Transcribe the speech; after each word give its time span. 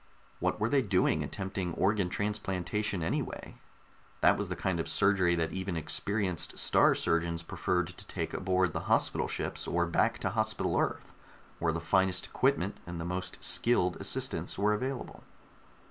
What 0.39 0.59
were 0.59 0.67
they 0.67 0.81
doing 0.81 1.21
attempting 1.21 1.75
organ 1.75 2.09
transplantation, 2.09 3.03
anyway? 3.03 3.57
That 4.21 4.35
was 4.35 4.49
the 4.49 4.55
kind 4.55 4.79
of 4.79 4.87
surgery 4.89 5.35
that 5.35 5.51
even 5.51 5.77
experienced 5.77 6.57
Star 6.57 6.95
Surgeons 6.95 7.43
preferred 7.43 7.89
to 7.89 8.07
take 8.07 8.33
aboard 8.33 8.73
the 8.73 8.89
hospital 8.89 9.27
ships, 9.27 9.67
or 9.67 9.85
back 9.85 10.17
to 10.21 10.29
Hospital 10.31 10.75
Earth, 10.75 11.13
where 11.59 11.71
the 11.71 11.79
finest 11.79 12.25
equipment 12.25 12.79
and 12.87 12.99
the 12.99 13.05
most 13.05 13.43
skilled 13.43 13.95
assistants 13.97 14.57
were 14.57 14.73
available. 14.73 15.21